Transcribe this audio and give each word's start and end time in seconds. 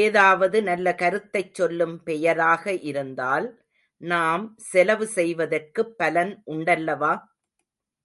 ஏதாவது 0.00 0.58
நல்ல 0.62 0.92
கருத்தைச் 0.94 1.54
சொல்லும் 1.54 1.96
பெயராக 2.02 2.74
இருந்தால் 2.82 3.48
நாம் 4.02 4.44
செலவு 4.70 5.08
செய்வதற்குப் 5.16 5.96
பலன் 5.96 6.34
உண்டல்லவா? 6.46 7.14